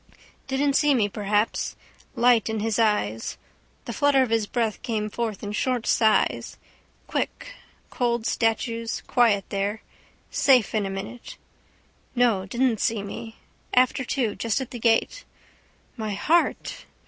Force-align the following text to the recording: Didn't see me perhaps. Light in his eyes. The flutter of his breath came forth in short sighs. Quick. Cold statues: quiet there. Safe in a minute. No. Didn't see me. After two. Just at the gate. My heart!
Didn't 0.47 0.73
see 0.75 0.95
me 0.95 1.07
perhaps. 1.09 1.75
Light 2.15 2.49
in 2.49 2.59
his 2.59 2.79
eyes. 2.79 3.37
The 3.85 3.93
flutter 3.93 4.23
of 4.23 4.31
his 4.31 4.47
breath 4.47 4.81
came 4.81 5.11
forth 5.11 5.43
in 5.43 5.51
short 5.51 5.85
sighs. 5.85 6.57
Quick. 7.05 7.53
Cold 7.91 8.25
statues: 8.25 9.03
quiet 9.05 9.45
there. 9.49 9.83
Safe 10.31 10.73
in 10.73 10.87
a 10.87 10.89
minute. 10.89 11.37
No. 12.15 12.47
Didn't 12.47 12.79
see 12.81 13.03
me. 13.03 13.35
After 13.75 14.03
two. 14.03 14.33
Just 14.33 14.59
at 14.59 14.71
the 14.71 14.79
gate. 14.79 15.23
My 15.97 16.15
heart! 16.15 16.85